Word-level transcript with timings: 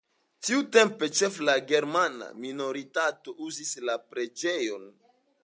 Tiutempe 0.47 1.09
ĉefe 1.19 1.45
la 1.49 1.55
germana 1.73 2.31
minoritato 2.47 3.37
uzis 3.49 3.75
la 3.91 3.99
preĝejon. 4.15 4.91